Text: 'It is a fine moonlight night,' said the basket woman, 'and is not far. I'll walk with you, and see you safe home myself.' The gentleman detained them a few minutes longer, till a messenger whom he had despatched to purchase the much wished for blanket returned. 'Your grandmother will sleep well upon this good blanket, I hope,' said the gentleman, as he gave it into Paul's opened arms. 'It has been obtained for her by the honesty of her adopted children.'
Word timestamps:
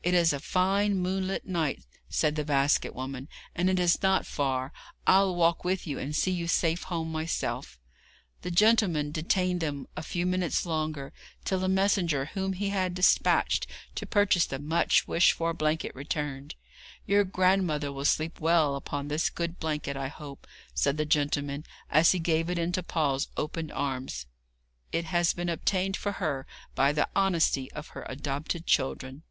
'It 0.00 0.14
is 0.14 0.32
a 0.32 0.40
fine 0.40 0.96
moonlight 0.96 1.44
night,' 1.44 1.84
said 2.08 2.34
the 2.34 2.44
basket 2.44 2.94
woman, 2.94 3.28
'and 3.54 3.78
is 3.78 4.00
not 4.02 4.24
far. 4.24 4.72
I'll 5.06 5.34
walk 5.36 5.64
with 5.64 5.86
you, 5.86 5.98
and 5.98 6.16
see 6.16 6.30
you 6.30 6.48
safe 6.48 6.84
home 6.84 7.12
myself.' 7.12 7.78
The 8.40 8.50
gentleman 8.50 9.10
detained 9.10 9.60
them 9.60 9.86
a 9.98 10.02
few 10.02 10.24
minutes 10.24 10.64
longer, 10.64 11.12
till 11.44 11.62
a 11.62 11.68
messenger 11.68 12.26
whom 12.32 12.54
he 12.54 12.70
had 12.70 12.94
despatched 12.94 13.66
to 13.96 14.06
purchase 14.06 14.46
the 14.46 14.58
much 14.58 15.06
wished 15.06 15.32
for 15.34 15.52
blanket 15.52 15.94
returned. 15.94 16.54
'Your 17.06 17.24
grandmother 17.24 17.92
will 17.92 18.06
sleep 18.06 18.40
well 18.40 18.76
upon 18.76 19.08
this 19.08 19.28
good 19.28 19.58
blanket, 19.58 19.94
I 19.98 20.08
hope,' 20.08 20.46
said 20.72 20.96
the 20.96 21.04
gentleman, 21.04 21.64
as 21.90 22.12
he 22.12 22.18
gave 22.18 22.48
it 22.48 22.58
into 22.58 22.82
Paul's 22.82 23.28
opened 23.36 23.72
arms. 23.72 24.24
'It 24.90 25.04
has 25.06 25.34
been 25.34 25.50
obtained 25.50 25.98
for 25.98 26.12
her 26.12 26.46
by 26.74 26.92
the 26.92 27.10
honesty 27.14 27.70
of 27.72 27.88
her 27.88 28.06
adopted 28.08 28.64
children.' 28.64 29.24